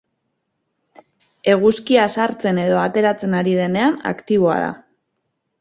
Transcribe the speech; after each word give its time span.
Eguzkia 1.53 2.07
sartzen 2.13 2.63
edo 2.63 2.81
ateratzen 2.87 3.39
ari 3.43 3.55
denean 3.63 4.03
aktiboa 4.15 4.57
da. 4.65 4.73